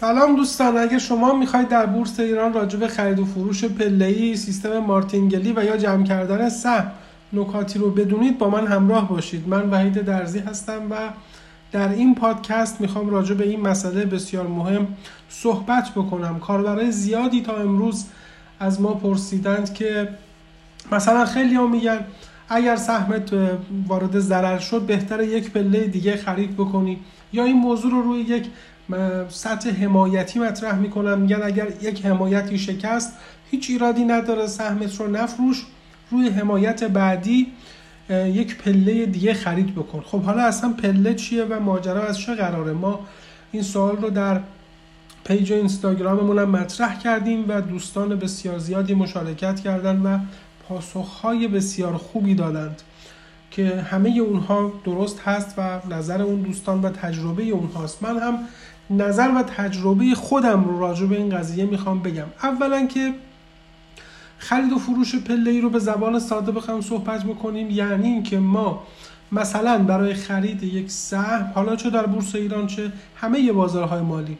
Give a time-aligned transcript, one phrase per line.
[0.00, 4.78] سلام دوستان اگر شما می‌خواید در بورس ایران راجع به خرید و فروش پله‌ای سیستم
[4.78, 6.90] مارتینگلی و یا جمع کردن سهم
[7.32, 9.48] نکاتی رو بدونید با من همراه باشید.
[9.48, 10.94] من وحید درزی هستم و
[11.72, 14.86] در این پادکست می‌خوام راجع به این مسئله بسیار مهم
[15.28, 16.38] صحبت بکنم.
[16.38, 18.04] کاربرای زیادی تا امروز
[18.60, 20.08] از ما پرسیدند که
[20.92, 22.00] مثلا خیلی ها میگن
[22.48, 23.30] اگر سهمت
[23.88, 26.98] وارد ضرر شد بهتر یک پله دیگه خرید بکنی
[27.32, 28.46] یا این موضوع رو روی یک
[29.28, 31.18] سطح حمایتی مطرح می‌کنم.
[31.18, 33.12] میگن اگر یک حمایتی شکست
[33.50, 35.66] هیچ ایرادی نداره سهمت رو نفروش
[36.10, 37.46] روی حمایت بعدی
[38.10, 40.00] یک پله دیگه خرید بکن.
[40.00, 43.00] خب حالا اصلا پله چیه و ماجرا از چه قراره؟ ما
[43.52, 44.40] این سوال رو در
[45.24, 50.18] پیج اینستاگراممون هم مطرح کردیم و دوستان بسیار زیادی مشارکت کردن و
[50.68, 52.82] پاسخهای بسیار خوبی دادند
[53.50, 58.02] که همه اونها درست هست و نظر اون دوستان و تجربه اونهاست.
[58.02, 58.38] من هم
[58.90, 62.26] نظر و تجربه خودم رو راجع به این قضیه می‌خوام بگم.
[62.42, 63.14] اولا که
[64.38, 68.82] خرید و فروش پله رو به زبان ساده بخوام صحبت می‌کنیم یعنی اینکه ما
[69.32, 74.38] مثلا برای خرید یک سهم حالا چه در بورس ایران چه همه بازارهای مالی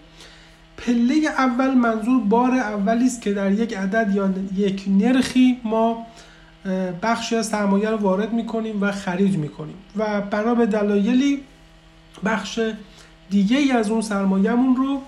[0.77, 6.07] پله اول منظور بار اولی است که در یک عدد یا یک نرخی ما
[7.03, 9.77] بخشی از سرمایه رو وارد می‌کنیم و خرید می‌کنیم.
[9.97, 11.41] و بنا به دلایلی
[12.25, 12.61] بخش
[13.31, 15.01] دیگه ای از اون سرمایهمون رو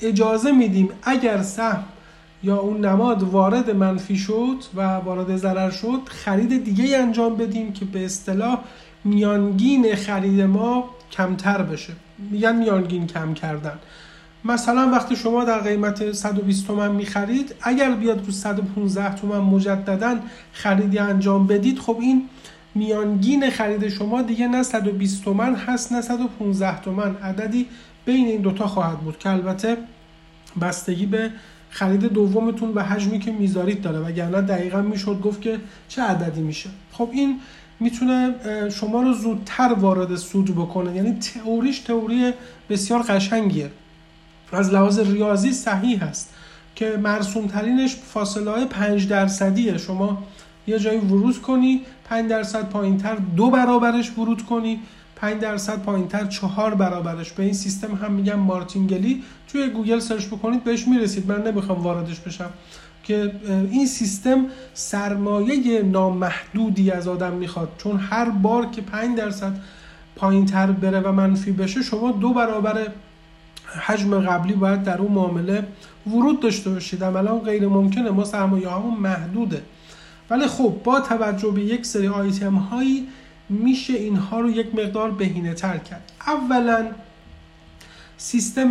[0.00, 1.84] اجازه میدیم اگر سهم
[2.42, 7.84] یا اون نماد وارد منفی شد و وارد ضرر شد خرید دیگه انجام بدیم که
[7.84, 8.58] به اصطلاح
[9.04, 11.92] میانگین خرید ما کمتر بشه.
[12.18, 13.78] میگن میانگین کم کردن.
[14.44, 20.16] مثلا وقتی شما در قیمت 120 تومن می‌خرید اگر بیاد رو 115 تومن مجددا
[20.52, 22.28] خریدی انجام بدید خب این
[22.74, 27.16] میانگین خرید شما دیگه نه 120 تومن هست نه 115 تومن.
[27.16, 27.66] عددی
[28.04, 29.76] بین این دوتا خواهد بود که البته
[30.60, 31.30] بستگی به
[31.70, 33.98] خرید دومتون و حجمی که می‌ذارید داره.
[33.98, 36.70] وگرنه دقیقا می‌شد گفت که چه عددی میشه.
[36.92, 37.40] خب این
[37.80, 38.34] می‌تونه
[38.68, 40.96] شما رو زودتر وارد سود بکنه.
[40.96, 42.32] یعنی تئوریش تئوری
[42.70, 43.70] بسیار قشنگیه.
[44.52, 46.34] از لحاظ ریاضی صحیح هست
[46.74, 49.78] که مرسوم ترینش فاصله های 5 درصدیه.
[49.78, 50.22] شما
[50.70, 54.80] یه جایی ورود کنی 5 درصد پایینتر دو برابرش ورود کنی
[55.16, 57.32] 5 درصد پایینتر چهار برابرش.
[57.32, 59.22] به این سیستم هم میگم Martingale.
[59.48, 61.32] توی گوگل search بکنید بهش می‌رسید.
[61.32, 62.50] من نمی‌خوام واردش بشم.
[63.04, 63.32] که
[63.70, 67.68] این سیستم سرمایه نامحدودی از آدم می‌خواد.
[67.78, 69.52] چون هر بار که 5 درصد
[70.16, 72.86] پایینتر بره و منفی بشه شما دو برابر
[73.86, 75.66] حجم قبلی باید در اون معامله
[76.06, 77.04] ورود داشته باشید.
[77.04, 78.10] عملا غیر ممکنه.
[78.10, 79.62] ما سرمایه همون محدوده.
[80.30, 83.08] ولی خب با توجه به یک سری آیتم هایی
[83.48, 86.12] میشه اینها رو یک مقدار بهینه تر کرد.
[86.26, 86.86] اولا
[88.16, 88.70] سیستم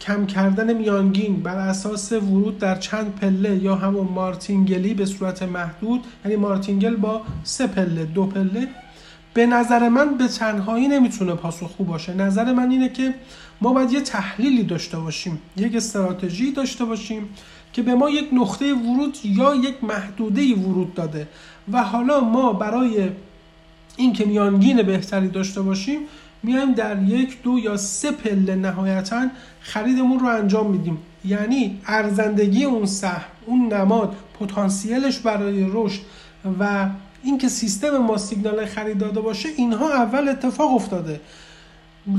[0.00, 6.04] کم کردن میانگین بر اساس ورود در چند پله یا همون مارتینگلی به صورت محدود
[6.24, 8.68] یعنی مارتینگل با سه پله دو پله
[9.34, 12.14] به نظر من به تنهایی نمی‌تونه پاسخ باشه.
[12.14, 13.14] نظر من اینه که
[13.60, 17.28] ما باید یه تحلیلی داشته باشیم یک استراتژی داشته باشیم
[17.72, 21.28] که به ما یک نقطه ورود یا یک محدوده ورود داده.
[21.72, 23.08] و حالا ما برای
[23.96, 25.98] اینکه میانگین بهتری داشته باشیم
[26.42, 29.26] میایم در یک دو یا سه پله نهایتا
[29.60, 30.98] خریدمون رو انجام میدیم.
[31.24, 36.00] یعنی ارزندگی اون سهم اون نماد پتانسیلش برای رشد
[36.60, 36.86] و
[37.22, 41.20] اینکه سیستم ما سیگنال خرید داده باشه اینها اول اتفاق افتاده.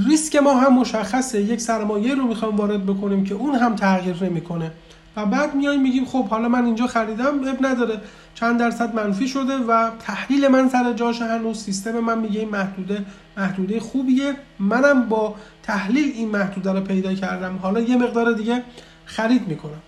[0.07, 1.41] ریسک ما هم مشخصه.
[1.41, 4.71] یک سرمایه رو می‌خوام وارد بکنیم که اون هم تغییر نمی‌کنه.
[5.15, 8.01] و بعد میایم میگیم خب حالا من اینجا خریدم اب نداره.
[8.35, 13.05] چند درصد منفی شده و تحلیل من سر جاش هنوز سیستم من میگه این محدوده
[13.37, 14.35] محدوده خوبیه.
[14.59, 17.59] منم با تحلیل این محدوده رو پیدا کردم.
[17.61, 18.63] حالا یه مقدار دیگه
[19.05, 19.81] خرید می‌کنم.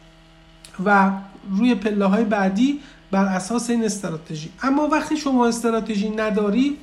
[0.86, 1.12] و
[1.58, 2.80] روی پله های بعدی
[3.12, 4.50] بر اساس این استراتژی.
[4.64, 6.78] اما وقتی شما استراتژی نداری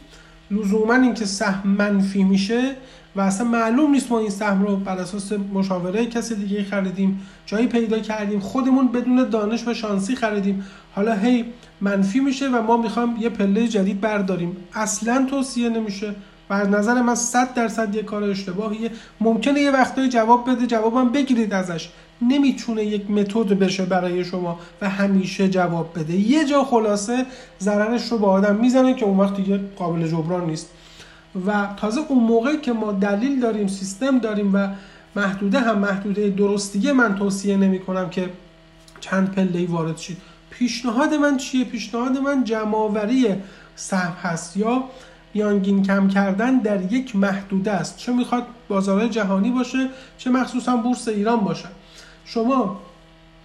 [0.50, 2.76] لزوما اینکه سهم منفی میشه
[3.16, 7.66] و اصلا معلوم نیست ما این سهم رو بر اساس مشاوره کسی دیگه خریدیم جایی
[7.66, 10.66] پیدا کردیم خودمون بدون دانش و شانسی خریدیم.
[10.94, 11.44] حالا هی
[11.80, 14.56] منفی میشه و ما می‌خوام یه پله جدید برداریم.
[14.74, 16.14] اصلا توصیه نمیشه.
[16.50, 18.90] و از نظر من 100 درصد یه کار اشتباهیه.
[19.20, 21.88] ممکنه یه وقتایی جواب بده جوابم بگیرید ازش.
[22.22, 26.16] نمی‌تونه یک متد بشه برای شما و همیشه جواب بده.
[26.16, 27.26] یه جا خلاصه
[27.60, 30.70] ضررش رو با آدم می‌زنه که اون وقت دیگه قابل جبران نیست.
[31.46, 34.68] و تازه اون موقع که ما دلیل داریم سیستم داریم و
[35.16, 38.30] محدوده هم محدوده درستیه من توصیه نمی کنم که
[39.00, 40.18] چند پله وارد شید.
[40.50, 43.34] پیشنهاد من چیه؟ پیشنهاد من جمعآوری
[43.76, 44.84] سهم هست یا
[45.34, 47.96] میانگین کم کردن در یک محدوده است.
[47.96, 49.88] چه می‌خواد بازارهای جهانی باشه
[50.18, 51.68] چه مخصوصا بورس ایران باشه.
[52.24, 52.80] شما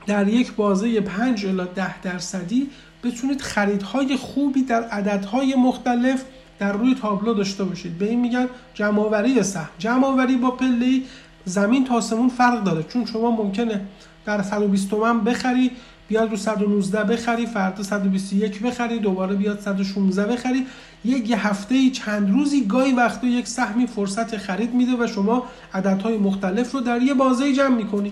[0.07, 2.69] در یک بازه 5 الی 10 درصدی
[3.03, 6.23] بتونید خریدهای خوبی در عددهای مختلف
[6.59, 7.97] در روی تابلو داشته باشید.
[7.97, 11.01] به این میگن جمعآوری سهم جمعآوری با پله
[11.45, 12.83] زمین تا آسمون فرق داره.
[12.83, 13.81] چون شما ممکنه
[14.25, 15.71] در 120 تومن بخری
[16.07, 20.65] بیاد رو 119 بخری فردا 121 بخری دوباره بیاد 116 بخری.
[21.05, 25.43] یک هفته چند روزی گاهی وقتا یک سهمی فرصت خرید میده و شما
[25.73, 28.11] عددهای مختلف رو در یه بازه جمع می‌کنی.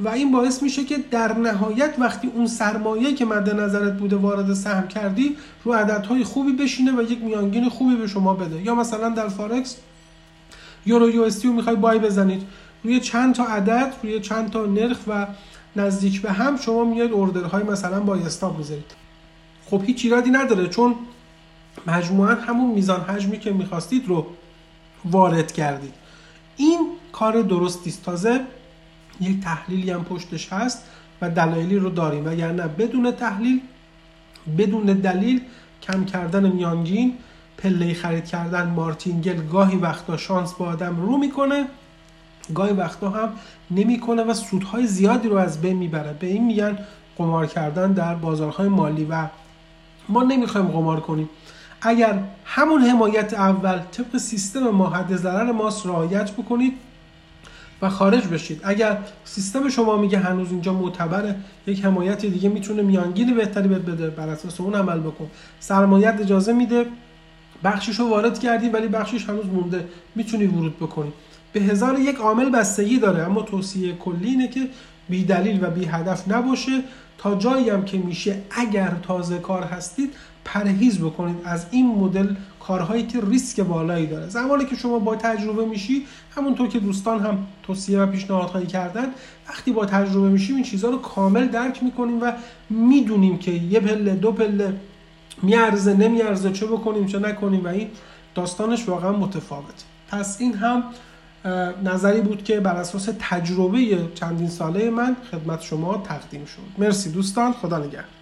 [0.00, 4.54] و این باعث میشه که در نهایت وقتی اون سرمایه که مد نظرت بوده وارد
[4.54, 8.62] سهم کردی رو عددهای خوبی بشینه و یک میانگین خوبی به شما بده.
[8.62, 9.76] یا مثلا در فارکس
[10.86, 12.42] یورو یو رو می‌خوای بای بزنید.
[12.84, 15.26] روی چند تا عدد روی چند تا نرخ و
[15.76, 18.92] نزدیک به هم شما میاد اوردرهای مثلا با استاپ می‌ذارید.
[19.70, 20.94] خب هیچ ایرادی نداره چون
[21.86, 24.26] مجموعا همون میزان حجمی که می‌خواستید رو
[25.04, 25.94] وارد کردید.
[26.56, 26.78] این
[27.12, 28.40] کار درستی است تازه
[29.20, 30.84] یک تحلیلی هم پشتش هست
[31.20, 32.28] و دلایلی رو داریم.
[32.28, 33.60] نه بدون تحلیل
[34.58, 35.40] بدون دلیل
[35.82, 37.14] کم کردن میانگین
[37.58, 41.66] پله خرید کردن مارتینگل گاهی وقتا شانس با آدم رو می‌کنه
[42.54, 43.32] گاهی وقتا هم
[43.70, 46.12] نمی‌کنه و سودهای زیادی رو از بین می‌بره.
[46.12, 46.78] به این میگن
[47.18, 49.26] قمار کردن در بازارهای مالی و
[50.08, 51.28] ما نمی‌خوایم قمار کنیم.
[51.82, 56.72] اگر همون حمایت اول طبق سیستم ما حد ضرر ماست رعایت بکنید.
[57.82, 58.60] و خارج بشید.
[58.64, 61.36] اگر سیستم شما میگه هنوز اینجا معتبره
[61.66, 64.10] یک حمایت دیگه می‌تونه میانگین بهتری بهت بده.
[64.10, 65.30] بر اساس اون عمل بکن.
[65.60, 66.86] سرمایت اجازه میده
[67.64, 69.88] بخشش رو وارد کردی ولی بخشش هنوز مونده.
[70.14, 71.12] می‌تونی ورود بکنی.
[71.52, 74.68] به هزار یک عامل بستگی داره اما توصیه کلی اینه که
[75.08, 76.82] بی دلیل و بی هدف نباشه.
[77.18, 80.14] تا جایی هم که میشه اگر تازه کار هستید
[80.44, 81.36] پرهیز بکنید.
[81.44, 82.34] از این مدل
[82.66, 84.28] کارهایی که ریسک بالایی داره.
[84.28, 89.06] زمانی که شما با تجربه میشی همونطور که دوستان هم توصیه و پیشنهادهایی کردن
[89.48, 92.32] وقتی با تجربه میشیم این چیزها رو کامل درک می‌کنیم و
[92.70, 94.80] می‌دونیم که یه پله دو پله
[95.42, 97.88] میارزه نمیارزه چه بکنیم چه نکنیم و این
[98.34, 100.82] داستانش واقعا متفاوت پس این هم
[101.84, 106.82] نظری بود که بر اساس تجربه چندین ساله من خدمت شما تقدیم شد.
[106.82, 108.15] مرسی دوستان خدا نگهدار.